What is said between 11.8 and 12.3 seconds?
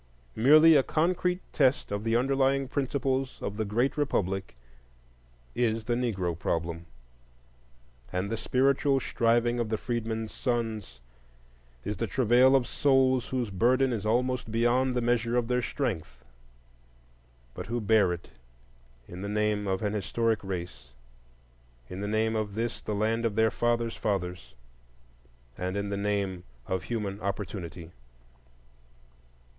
is the